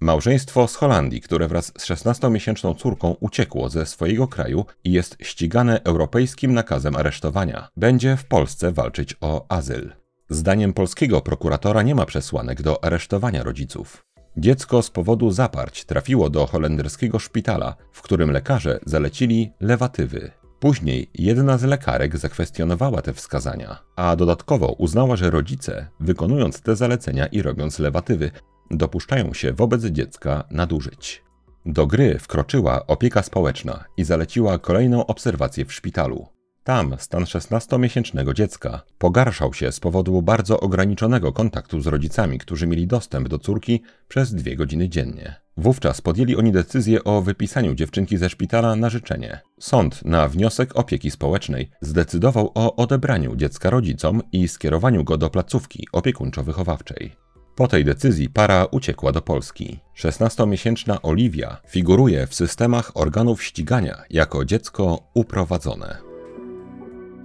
Małżeństwo 0.00 0.68
z 0.68 0.76
Holandii, 0.76 1.20
które 1.20 1.48
wraz 1.48 1.66
z 1.66 1.86
16-miesięczną 1.86 2.74
córką 2.74 3.16
uciekło 3.20 3.68
ze 3.68 3.86
swojego 3.86 4.28
kraju 4.28 4.64
i 4.84 4.92
jest 4.92 5.16
ścigane 5.22 5.80
europejskim 5.84 6.54
nakazem 6.54 6.96
aresztowania, 6.96 7.68
będzie 7.76 8.16
w 8.16 8.24
Polsce 8.24 8.72
walczyć 8.72 9.16
o 9.20 9.46
azyl. 9.48 9.92
Zdaniem 10.30 10.72
polskiego 10.72 11.20
prokuratora 11.20 11.82
nie 11.82 11.94
ma 11.94 12.06
przesłanek 12.06 12.62
do 12.62 12.84
aresztowania 12.84 13.42
rodziców. 13.42 14.04
Dziecko 14.36 14.82
z 14.82 14.90
powodu 14.90 15.30
zaparć 15.30 15.84
trafiło 15.84 16.30
do 16.30 16.46
holenderskiego 16.46 17.18
szpitala, 17.18 17.76
w 17.92 18.02
którym 18.02 18.30
lekarze 18.30 18.80
zalecili 18.86 19.52
lewatywy. 19.60 20.30
Później 20.60 21.10
jedna 21.14 21.58
z 21.58 21.62
lekarek 21.62 22.18
zakwestionowała 22.18 23.02
te 23.02 23.12
wskazania, 23.12 23.78
a 23.96 24.16
dodatkowo 24.16 24.72
uznała, 24.72 25.16
że 25.16 25.30
rodzice, 25.30 25.88
wykonując 26.00 26.60
te 26.60 26.76
zalecenia 26.76 27.26
i 27.26 27.42
robiąc 27.42 27.78
lewatywy, 27.78 28.30
dopuszczają 28.70 29.34
się 29.34 29.52
wobec 29.52 29.84
dziecka 29.84 30.44
nadużyć. 30.50 31.22
Do 31.66 31.86
gry 31.86 32.18
wkroczyła 32.18 32.86
opieka 32.86 33.22
społeczna 33.22 33.84
i 33.96 34.04
zaleciła 34.04 34.58
kolejną 34.58 35.06
obserwację 35.06 35.64
w 35.64 35.72
szpitalu. 35.72 36.26
Tam 36.64 36.94
stan 36.98 37.24
16-miesięcznego 37.24 38.34
dziecka 38.34 38.82
pogarszał 38.98 39.54
się 39.54 39.72
z 39.72 39.80
powodu 39.80 40.22
bardzo 40.22 40.60
ograniczonego 40.60 41.32
kontaktu 41.32 41.80
z 41.80 41.86
rodzicami, 41.86 42.38
którzy 42.38 42.66
mieli 42.66 42.86
dostęp 42.86 43.28
do 43.28 43.38
córki 43.38 43.82
przez 44.08 44.34
dwie 44.34 44.56
godziny 44.56 44.88
dziennie. 44.88 45.34
Wówczas 45.56 46.00
podjęli 46.00 46.36
oni 46.36 46.52
decyzję 46.52 47.04
o 47.04 47.22
wypisaniu 47.22 47.74
dziewczynki 47.74 48.18
ze 48.18 48.30
szpitala 48.30 48.76
na 48.76 48.90
życzenie. 48.90 49.40
Sąd 49.60 50.04
na 50.04 50.28
wniosek 50.28 50.76
opieki 50.76 51.10
społecznej 51.10 51.70
zdecydował 51.80 52.52
o 52.54 52.76
odebraniu 52.76 53.36
dziecka 53.36 53.70
rodzicom 53.70 54.22
i 54.32 54.48
skierowaniu 54.48 55.04
go 55.04 55.18
do 55.18 55.30
placówki 55.30 55.88
opiekuńczo-wychowawczej. 55.92 57.25
Po 57.56 57.68
tej 57.68 57.84
decyzji 57.84 58.28
para 58.28 58.64
uciekła 58.64 59.12
do 59.12 59.22
Polski. 59.22 59.78
16-miesięczna 59.98 60.98
Oliwia 61.02 61.56
figuruje 61.68 62.26
w 62.26 62.34
systemach 62.34 62.90
organów 62.94 63.44
ścigania 63.44 64.02
jako 64.10 64.44
dziecko 64.44 65.02
uprowadzone. 65.14 65.96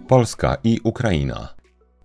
Polska 0.07 0.57
i 0.63 0.79
Ukraina. 0.83 1.55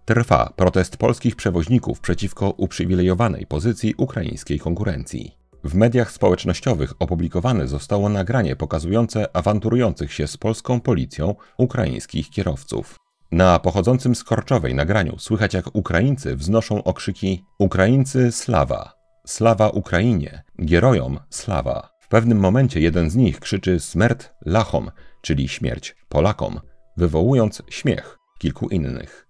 Trwa 0.05 0.53
protest 0.57 0.97
polskich 0.97 1.37
przewoźników 1.37 2.01
przeciwko 2.01 2.51
uprzywilejowanej 2.51 3.47
pozycji 3.47 3.95
ukraińskiej 3.97 4.59
konkurencji. 4.59 5.37
W 5.65 5.75
mediach 5.75 6.13
społecznościowych 6.13 6.93
opublikowane 6.99 7.69
zostało 7.69 8.09
nagranie 8.09 8.57
pokazujące 8.57 9.37
awanturujących 9.37 10.13
się 10.13 10.27
z 10.27 10.37
polską 10.37 10.81
policją 10.81 11.35
ukraińskich 11.59 12.31
kierowców. 12.31 13.06
Na 13.33 13.59
pochodzącym 13.59 14.15
z 14.15 14.25
Korczowej 14.25 14.75
nagraniu 14.75 15.19
słychać 15.19 15.55
jak 15.55 15.77
Ukraińcy 15.77 16.37
wznoszą 16.37 16.85
okrzyki 16.85 17.45
Ukraińcy 17.59 18.33
slawa, 18.33 18.93
slawa 19.27 19.69
Ukrainie, 19.69 20.43
gierojom 20.65 21.19
slawa. 21.31 21.89
W 22.01 22.09
pewnym 22.09 22.39
momencie 22.39 22.81
jeden 22.81 23.11
z 23.11 23.17
nich 23.17 23.41
krzyczy 23.41 23.81
smert 23.81 24.33
lachom, 24.45 24.91
czyli 25.23 25.49
śmierć 25.49 25.97
Polakom, 26.09 26.61
wywołując 26.97 27.63
śmiech 27.71 28.19
kilku 28.39 28.69
innych. 28.69 29.27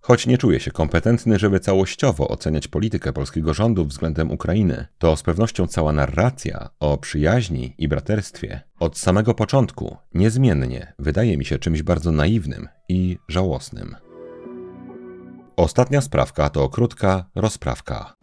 Choć 0.00 0.26
nie 0.26 0.38
czuję 0.38 0.60
się 0.60 0.70
kompetentny, 0.70 1.38
żeby 1.38 1.60
całościowo 1.60 2.28
oceniać 2.28 2.68
politykę 2.68 3.12
polskiego 3.12 3.54
rządu 3.54 3.84
względem 3.84 4.30
Ukrainy, 4.30 4.86
to 4.98 5.16
z 5.16 5.22
pewnością 5.22 5.66
cała 5.66 5.92
narracja 5.92 6.70
o 6.80 6.98
przyjaźni 6.98 7.74
i 7.78 7.88
braterstwie 7.88 8.60
od 8.80 8.98
samego 8.98 9.34
początku 9.34 9.96
niezmiennie 10.14 10.92
wydaje 10.98 11.38
mi 11.38 11.44
się 11.44 11.58
czymś 11.58 11.82
bardzo 11.82 12.12
naiwnym 12.12 12.68
i 12.88 13.18
żałosnym. 13.28 13.96
Ostatnia 15.56 16.00
sprawka 16.00 16.50
to 16.50 16.68
krótka 16.68 17.24
rozprawka. 17.34 18.14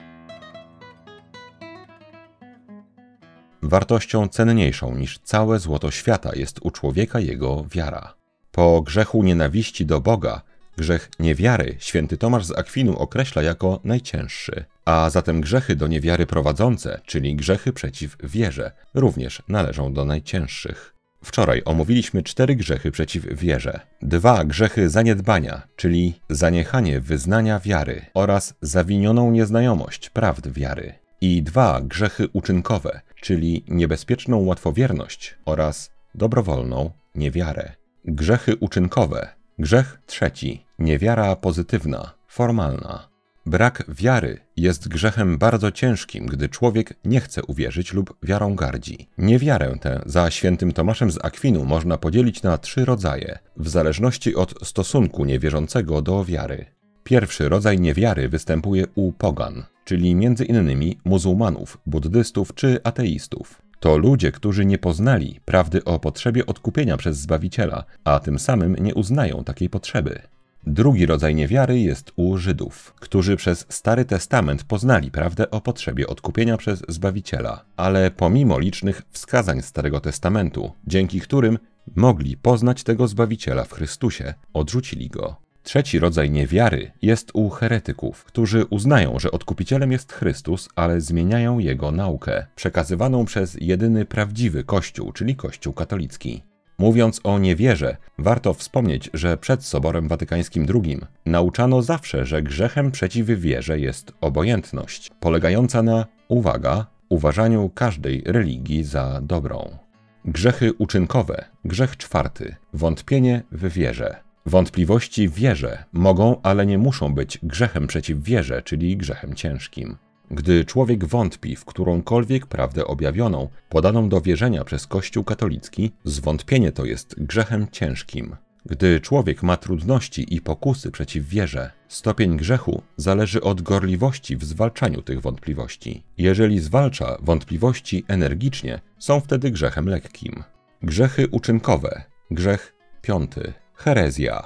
Wartością 3.61 4.27
cenniejszą 4.27 4.95
niż 4.95 5.19
całe 5.19 5.59
złoto 5.59 5.91
świata 5.91 6.31
jest 6.35 6.59
u 6.61 6.71
człowieka 6.71 7.19
jego 7.19 7.65
wiara. 7.71 8.13
Po 8.51 8.81
grzechu 8.81 9.23
nienawiści 9.23 9.85
do 9.85 10.01
Boga 10.01 10.41
Grzech 10.77 11.09
niewiary 11.19 11.75
święty 11.79 12.17
Tomasz 12.17 12.45
z 12.45 12.51
Akwinu 12.51 12.97
określa 12.97 13.41
jako 13.41 13.79
najcięższy, 13.83 14.65
a 14.85 15.09
zatem 15.09 15.41
grzechy 15.41 15.75
do 15.75 15.87
niewiary 15.87 16.25
prowadzące, 16.25 17.01
czyli 17.05 17.35
grzechy 17.35 17.73
przeciw 17.73 18.17
wierze, 18.23 18.71
również 18.93 19.41
należą 19.47 19.93
do 19.93 20.05
najcięższych. 20.05 20.94
Wczoraj 21.25 21.61
omówiliśmy 21.65 22.23
cztery 22.23 22.55
grzechy 22.55 22.91
przeciw 22.91 23.25
wierze. 23.31 23.79
Dwa 24.01 24.43
grzechy 24.43 24.89
zaniedbania, 24.89 25.61
czyli 25.75 26.19
zaniechanie 26.29 26.99
wyznania 26.99 27.59
wiary 27.59 28.05
oraz 28.13 28.53
zawinioną 28.61 29.31
nieznajomość 29.31 30.09
prawd 30.09 30.49
wiary. 30.49 30.93
I 31.21 31.43
dwa 31.43 31.81
grzechy 31.81 32.27
uczynkowe, 32.33 33.01
czyli 33.21 33.65
niebezpieczną 33.67 34.37
łatwowierność 34.37 35.35
oraz 35.45 35.91
dobrowolną 36.15 36.91
niewiarę. 37.15 37.71
Grzechy 38.05 38.55
uczynkowe 38.55 39.35
Grzech 39.59 39.99
trzeci. 40.05 40.65
Niewiara 40.79 41.35
pozytywna, 41.35 42.13
formalna. 42.27 43.14
Brak 43.47 43.83
wiary 43.87 44.37
jest 44.57 44.87
grzechem 44.87 45.37
bardzo 45.37 45.71
ciężkim, 45.71 46.25
gdy 46.25 46.49
człowiek 46.49 46.93
nie 47.05 47.21
chce 47.21 47.43
uwierzyć 47.43 47.93
lub 47.93 48.17
wiarą 48.23 48.55
gardzi. 48.55 49.07
Niewiarę 49.17 49.75
tę 49.81 50.01
za 50.05 50.31
świętym 50.31 50.71
Tomaszem 50.71 51.11
z 51.11 51.25
Akwinu 51.25 51.65
można 51.65 51.97
podzielić 51.97 52.43
na 52.43 52.57
trzy 52.57 52.85
rodzaje, 52.85 53.39
w 53.57 53.69
zależności 53.69 54.35
od 54.35 54.67
stosunku 54.67 55.25
niewierzącego 55.25 56.01
do 56.01 56.25
wiary. 56.25 56.65
Pierwszy 57.03 57.49
rodzaj 57.49 57.79
niewiary 57.79 58.29
występuje 58.29 58.85
u 58.95 59.11
pogan, 59.11 59.63
czyli 59.83 60.15
między 60.15 60.45
innymi 60.45 60.97
muzułmanów, 61.05 61.77
buddystów 61.85 62.53
czy 62.53 62.79
ateistów. 62.83 63.61
To 63.79 63.97
ludzie, 63.97 64.31
którzy 64.31 64.65
nie 64.65 64.77
poznali 64.77 65.39
prawdy 65.45 65.83
o 65.83 65.99
potrzebie 65.99 66.45
odkupienia 66.45 66.97
przez 66.97 67.17
Zbawiciela, 67.17 67.83
a 68.03 68.19
tym 68.19 68.39
samym 68.39 68.75
nie 68.75 68.95
uznają 68.95 69.43
takiej 69.43 69.69
potrzeby. 69.69 70.21
Drugi 70.67 71.05
rodzaj 71.05 71.35
niewiary 71.35 71.79
jest 71.79 72.11
u 72.15 72.37
Żydów, 72.37 72.93
którzy 72.99 73.35
przez 73.35 73.65
Stary 73.69 74.05
Testament 74.05 74.63
poznali 74.63 75.11
prawdę 75.11 75.51
o 75.51 75.61
potrzebie 75.61 76.07
odkupienia 76.07 76.57
przez 76.57 76.83
Zbawiciela, 76.87 77.65
ale 77.77 78.11
pomimo 78.11 78.59
licznych 78.59 79.01
wskazań 79.11 79.61
Starego 79.61 79.99
Testamentu, 79.99 80.71
dzięki 80.87 81.21
którym 81.21 81.59
mogli 81.95 82.37
poznać 82.37 82.83
tego 82.83 83.07
Zbawiciela 83.07 83.63
w 83.63 83.71
Chrystusie, 83.71 84.33
odrzucili 84.53 85.09
go. 85.09 85.35
Trzeci 85.63 85.99
rodzaj 85.99 86.31
niewiary 86.31 86.91
jest 87.01 87.31
u 87.33 87.49
heretyków, 87.49 88.23
którzy 88.23 88.65
uznają, 88.65 89.19
że 89.19 89.31
odkupicielem 89.31 89.91
jest 89.91 90.13
Chrystus, 90.13 90.69
ale 90.75 91.01
zmieniają 91.01 91.59
jego 91.59 91.91
naukę, 91.91 92.45
przekazywaną 92.55 93.25
przez 93.25 93.57
jedyny 93.61 94.05
prawdziwy 94.05 94.63
Kościół, 94.63 95.11
czyli 95.11 95.35
Kościół 95.35 95.73
katolicki. 95.73 96.43
Mówiąc 96.77 97.21
o 97.23 97.39
niewierze, 97.39 97.97
warto 98.17 98.53
wspomnieć, 98.53 99.09
że 99.13 99.37
przed 99.37 99.65
Soborem 99.65 100.07
Watykańskim 100.07 100.65
II 100.73 101.01
nauczano 101.25 101.81
zawsze, 101.81 102.25
że 102.25 102.43
grzechem 102.43 102.91
przeciw 102.91 103.27
wierze 103.27 103.79
jest 103.79 104.13
obojętność, 104.21 105.11
polegająca 105.19 105.83
na, 105.83 106.05
uwaga, 106.27 106.85
uważaniu 107.09 107.69
każdej 107.69 108.23
religii 108.25 108.83
za 108.83 109.21
dobrą. 109.21 109.77
Grzechy 110.25 110.73
uczynkowe, 110.73 111.45
grzech 111.65 111.97
czwarty, 111.97 112.55
wątpienie 112.73 113.43
w 113.51 113.69
wierze. 113.69 114.15
Wątpliwości 114.45 115.29
wierze 115.29 115.83
mogą, 115.93 116.41
ale 116.43 116.65
nie 116.65 116.77
muszą 116.77 117.13
być 117.13 117.39
grzechem 117.43 117.87
przeciw 117.87 118.23
wierze, 118.23 118.61
czyli 118.61 118.97
grzechem 118.97 119.33
ciężkim. 119.33 119.97
Gdy 120.31 120.65
człowiek 120.65 121.05
wątpi 121.05 121.55
w 121.55 121.65
którąkolwiek 121.65 122.45
prawdę 122.45 122.87
objawioną, 122.87 123.49
podaną 123.69 124.09
do 124.09 124.21
wierzenia 124.21 124.63
przez 124.63 124.87
Kościół 124.87 125.23
katolicki, 125.23 125.91
zwątpienie 126.03 126.71
to 126.71 126.85
jest 126.85 127.15
grzechem 127.17 127.67
ciężkim. 127.71 128.35
Gdy 128.65 128.99
człowiek 128.99 129.43
ma 129.43 129.57
trudności 129.57 130.35
i 130.35 130.41
pokusy 130.41 130.91
przeciw 130.91 131.27
wierze, 131.27 131.71
stopień 131.87 132.37
grzechu 132.37 132.81
zależy 132.97 133.41
od 133.41 133.61
gorliwości 133.61 134.37
w 134.37 134.43
zwalczaniu 134.43 135.01
tych 135.01 135.21
wątpliwości. 135.21 136.03
Jeżeli 136.17 136.59
zwalcza 136.59 137.17
wątpliwości 137.21 138.03
energicznie, 138.07 138.81
są 138.97 139.19
wtedy 139.19 139.51
grzechem 139.51 139.89
lekkim. 139.89 140.43
Grzechy 140.83 141.27
uczynkowe, 141.27 142.03
grzech 142.31 142.75
piąty, 143.01 143.53
herezja. 143.73 144.43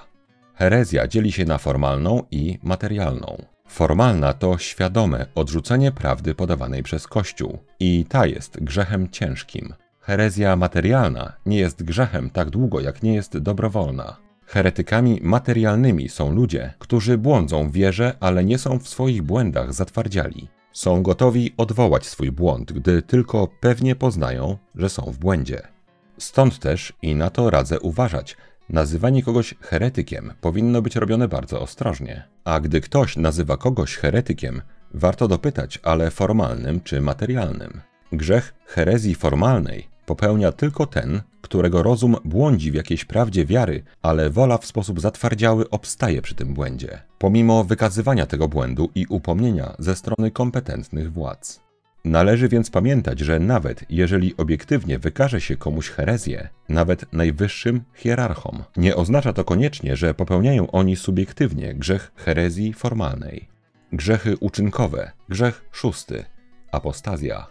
Herezja 0.54 1.08
dzieli 1.08 1.32
się 1.32 1.46
na 1.46 1.58
formalną 1.58 2.24
i 2.32 2.60
materialną. 2.64 3.46
Formalna 3.70 4.34
to 4.34 4.58
świadome 4.58 5.26
odrzucenie 5.36 5.92
prawdy 5.92 6.36
podawanej 6.36 6.84
przez 6.84 7.08
Kościół 7.08 7.60
i 7.80 8.06
ta 8.10 8.26
jest 8.26 8.64
grzechem 8.64 9.10
ciężkim. 9.10 9.74
Herezja 10.00 10.56
materialna 10.56 11.34
nie 11.46 11.58
jest 11.58 11.84
grzechem 11.84 12.30
tak 12.30 12.50
długo, 12.50 12.80
jak 12.80 13.04
nie 13.04 13.14
jest 13.14 13.38
dobrowolna. 13.38 14.18
Heretykami 14.46 15.20
materialnymi 15.24 16.10
są 16.10 16.32
ludzie, 16.32 16.74
którzy 16.80 17.18
błądzą 17.18 17.70
w 17.70 17.74
wierze, 17.74 18.16
ale 18.20 18.44
nie 18.44 18.58
są 18.58 18.80
w 18.80 18.90
swoich 18.90 19.22
błędach 19.22 19.74
zatwardziali. 19.74 20.48
Są 20.74 21.04
gotowi 21.04 21.54
odwołać 21.58 22.06
swój 22.06 22.32
błąd, 22.32 22.72
gdy 22.72 23.02
tylko 23.02 23.48
pewnie 23.60 23.96
poznają, 23.96 24.58
że 24.76 24.90
są 24.90 25.02
w 25.02 25.18
błędzie. 25.18 25.62
Stąd 26.18 26.60
też 26.60 26.94
i 27.02 27.16
na 27.16 27.30
to 27.30 27.50
radzę 27.50 27.80
uważać, 27.80 28.38
Nazywanie 28.70 29.24
kogoś 29.24 29.56
heretykiem 29.62 30.34
powinno 30.42 30.82
być 30.82 30.96
robione 30.96 31.28
bardzo 31.28 31.62
ostrożnie. 31.62 32.24
A 32.44 32.60
gdy 32.60 32.82
ktoś 32.82 33.18
nazywa 33.18 33.58
kogoś 33.58 33.96
heretykiem, 33.96 34.62
warto 34.94 35.28
dopytać, 35.28 35.80
ale 35.84 36.12
formalnym 36.12 36.82
czy 36.82 37.02
materialnym. 37.02 37.82
Grzech 38.12 38.54
herezji 38.66 39.16
formalnej 39.16 39.88
popełnia 40.06 40.52
tylko 40.52 40.86
ten, 40.86 41.22
którego 41.42 41.84
rozum 41.84 42.16
błądzi 42.26 42.72
w 42.72 42.76
jakiejś 42.76 43.06
prawdzie 43.06 43.46
wiary, 43.46 43.84
ale 44.02 44.30
wola 44.30 44.58
w 44.58 44.66
sposób 44.66 45.02
zatwardziały 45.02 45.70
obstaje 45.70 46.22
przy 46.22 46.36
tym 46.36 46.54
błędzie, 46.54 47.02
pomimo 47.20 47.64
wykazywania 47.64 48.26
tego 48.26 48.48
błędu 48.48 48.90
i 48.96 49.06
upomnienia 49.10 49.76
ze 49.80 49.96
strony 49.96 50.32
kompetentnych 50.32 51.14
władz. 51.14 51.69
Należy 52.06 52.48
więc 52.48 52.70
pamiętać, 52.70 53.20
że 53.20 53.40
nawet 53.40 53.86
jeżeli 53.90 54.38
obiektywnie 54.38 55.00
wykaże 55.00 55.42
się 55.42 55.58
komuś 55.58 55.90
herezję, 55.90 56.50
nawet 56.70 57.14
najwyższym 57.14 57.82
hierarchom, 57.94 58.64
nie 58.78 58.96
oznacza 58.96 59.34
to 59.34 59.44
koniecznie, 59.44 59.96
że 59.96 60.14
popełniają 60.14 60.72
oni 60.72 60.96
subiektywnie 60.96 61.74
grzech 61.74 62.12
herezji 62.16 62.74
formalnej. 62.74 63.50
Grzechy 63.94 64.38
uczynkowe, 64.38 65.12
grzech 65.30 65.66
szósty, 65.72 66.26
apostazja. 66.72 67.48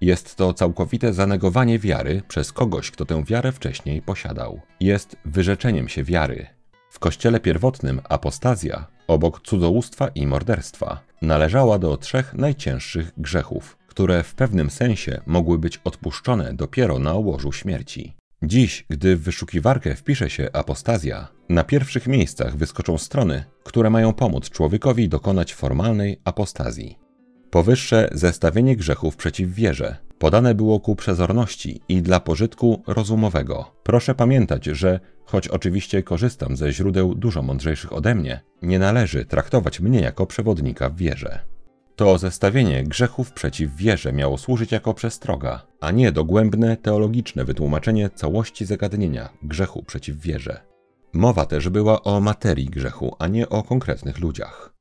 Jest 0.00 0.36
to 0.36 0.54
całkowite 0.54 1.12
zanegowanie 1.12 1.78
wiary 1.78 2.22
przez 2.28 2.52
kogoś, 2.52 2.90
kto 2.90 3.06
tę 3.06 3.24
wiarę 3.24 3.52
wcześniej 3.52 4.02
posiadał. 4.02 4.60
Jest 4.80 5.16
wyrzeczeniem 5.24 5.88
się 5.88 6.04
wiary. 6.04 6.46
W 6.90 6.98
kościele 6.98 7.40
pierwotnym 7.40 8.00
apostazja, 8.08 8.86
obok 9.06 9.40
cudzołóstwa 9.40 10.08
i 10.08 10.26
morderstwa, 10.26 11.00
należała 11.22 11.78
do 11.78 11.96
trzech 11.96 12.34
najcięższych 12.34 13.12
grzechów 13.16 13.79
które 13.90 14.22
w 14.22 14.34
pewnym 14.34 14.70
sensie 14.70 15.20
mogły 15.26 15.58
być 15.58 15.80
odpuszczone 15.84 16.54
dopiero 16.54 16.98
na 16.98 17.14
łożu 17.14 17.52
śmierci. 17.52 18.16
Dziś, 18.42 18.84
gdy 18.90 19.16
w 19.16 19.22
wyszukiwarkę 19.22 19.94
wpisze 19.94 20.30
się 20.30 20.48
apostazja, 20.52 21.28
na 21.48 21.64
pierwszych 21.64 22.06
miejscach 22.06 22.56
wyskoczą 22.56 22.98
strony, 22.98 23.44
które 23.64 23.90
mają 23.90 24.12
pomóc 24.12 24.50
człowiekowi 24.50 25.08
dokonać 25.08 25.54
formalnej 25.54 26.20
apostazji. 26.24 26.98
Powyższe 27.50 28.08
zestawienie 28.12 28.76
grzechów 28.76 29.16
przeciw 29.16 29.54
wierze 29.54 29.96
podane 30.18 30.54
było 30.54 30.80
ku 30.80 30.96
przezorności 30.96 31.80
i 31.88 32.02
dla 32.02 32.20
pożytku 32.20 32.82
rozumowego. 32.86 33.74
Proszę 33.82 34.14
pamiętać, 34.14 34.64
że 34.64 35.00
choć 35.24 35.48
oczywiście 35.48 36.02
korzystam 36.02 36.56
ze 36.56 36.72
źródeł 36.72 37.14
dużo 37.14 37.42
mądrzejszych 37.42 37.92
ode 37.92 38.14
mnie, 38.14 38.40
nie 38.62 38.78
należy 38.78 39.24
traktować 39.24 39.80
mnie 39.80 40.00
jako 40.00 40.26
przewodnika 40.26 40.88
w 40.90 40.96
wierze. 40.96 41.38
To 42.00 42.18
zestawienie 42.18 42.84
grzechów 42.84 43.32
przeciw 43.32 43.76
wierze 43.76 44.12
miało 44.12 44.38
służyć 44.38 44.72
jako 44.72 44.94
przestroga, 44.94 45.66
a 45.80 45.90
nie 45.90 46.12
dogłębne 46.12 46.76
teologiczne 46.76 47.44
wytłumaczenie 47.44 48.10
całości 48.10 48.64
zagadnienia 48.66 49.28
grzechu 49.42 49.82
przeciw 49.82 50.16
wierze. 50.16 50.60
Mowa 51.12 51.46
też 51.46 51.68
była 51.68 52.02
o 52.02 52.20
materii 52.20 52.66
grzechu, 52.66 53.16
a 53.18 53.26
nie 53.26 53.48
o 53.48 53.62
konkretnych 53.62 54.18
ludziach. 54.18 54.74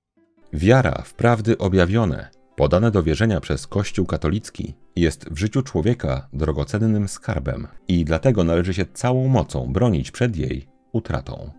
Wiara 0.53 1.01
w 1.05 1.13
prawdy 1.13 1.58
objawione, 1.58 2.29
podane 2.55 2.91
do 2.91 3.03
wierzenia 3.03 3.41
przez 3.41 3.67
Kościół 3.67 4.05
katolicki, 4.05 4.75
jest 4.95 5.29
w 5.29 5.38
życiu 5.38 5.62
człowieka 5.62 6.27
drogocennym 6.34 7.08
skarbem 7.08 7.67
i 7.88 8.05
dlatego 8.05 8.43
należy 8.43 8.73
się 8.73 8.86
całą 8.93 9.27
mocą 9.27 9.73
bronić 9.73 10.12
przed 10.12 10.36
jej 10.36 10.67
utratą. 10.91 11.59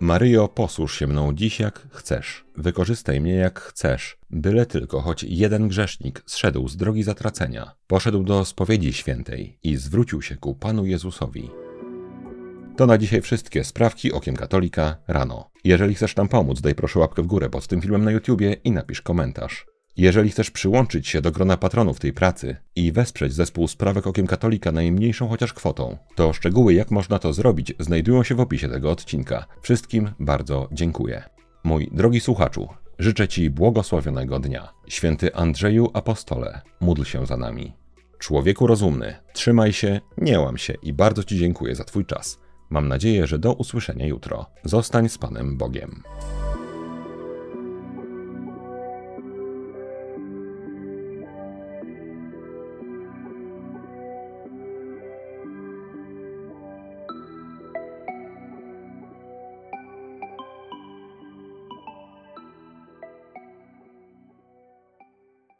Maryjo, 0.00 0.48
posłuż 0.48 0.98
się 0.98 1.06
mną 1.06 1.32
dziś 1.32 1.60
jak 1.60 1.86
chcesz, 1.90 2.44
wykorzystaj 2.56 3.20
mnie 3.20 3.34
jak 3.34 3.60
chcesz, 3.60 4.18
byle 4.30 4.66
tylko 4.66 5.00
choć 5.00 5.22
jeden 5.22 5.68
grzesznik 5.68 6.22
zszedł 6.26 6.68
z 6.68 6.76
drogi 6.76 7.02
zatracenia, 7.02 7.74
poszedł 7.86 8.22
do 8.22 8.44
spowiedzi 8.44 8.92
świętej 8.92 9.58
i 9.62 9.76
zwrócił 9.76 10.22
się 10.22 10.36
ku 10.36 10.54
Panu 10.54 10.86
Jezusowi. 10.86 11.50
To 12.76 12.86
na 12.86 12.98
dzisiaj 12.98 13.22
wszystkie 13.22 13.64
sprawki 13.64 14.12
okiem 14.12 14.36
katolika 14.36 14.96
rano. 15.08 15.50
Jeżeli 15.64 15.94
chcesz 15.94 16.16
nam 16.16 16.28
pomóc, 16.28 16.60
daj 16.60 16.74
proszę 16.74 16.98
łapkę 16.98 17.22
w 17.22 17.26
górę 17.26 17.50
pod 17.50 17.66
tym 17.66 17.80
filmem 17.80 18.04
na 18.04 18.10
YouTubie 18.10 18.52
i 18.52 18.72
napisz 18.72 19.02
komentarz. 19.02 19.66
Jeżeli 19.98 20.30
chcesz 20.30 20.50
przyłączyć 20.50 21.08
się 21.08 21.20
do 21.20 21.32
grona 21.32 21.56
patronów 21.56 22.00
tej 22.00 22.12
pracy 22.12 22.56
i 22.76 22.92
wesprzeć 22.92 23.32
zespół 23.32 23.68
Sprawek 23.68 24.06
Okiem 24.06 24.26
Katolika 24.26 24.72
najmniejszą 24.72 25.28
chociaż 25.28 25.52
kwotą, 25.52 25.96
to 26.14 26.32
szczegóły 26.32 26.74
jak 26.74 26.90
można 26.90 27.18
to 27.18 27.32
zrobić 27.32 27.72
znajdują 27.78 28.22
się 28.22 28.34
w 28.34 28.40
opisie 28.40 28.68
tego 28.68 28.90
odcinka. 28.90 29.46
Wszystkim 29.62 30.10
bardzo 30.20 30.68
dziękuję. 30.72 31.22
Mój 31.64 31.88
drogi 31.92 32.20
słuchaczu, 32.20 32.68
życzę 32.98 33.28
Ci 33.28 33.50
błogosławionego 33.50 34.38
dnia. 34.38 34.68
Święty 34.88 35.34
Andrzeju 35.34 35.90
Apostole, 35.94 36.60
módl 36.80 37.04
się 37.04 37.26
za 37.26 37.36
nami. 37.36 37.72
Człowieku 38.18 38.66
rozumny, 38.66 39.14
trzymaj 39.32 39.72
się, 39.72 40.00
nie 40.18 40.40
łam 40.40 40.58
się 40.58 40.74
i 40.82 40.92
bardzo 40.92 41.24
Ci 41.24 41.38
dziękuję 41.38 41.74
za 41.74 41.84
Twój 41.84 42.06
czas. 42.06 42.38
Mam 42.70 42.88
nadzieję, 42.88 43.26
że 43.26 43.38
do 43.38 43.52
usłyszenia 43.52 44.06
jutro. 44.06 44.46
Zostań 44.64 45.08
z 45.08 45.18
Panem 45.18 45.56
Bogiem. 45.56 46.02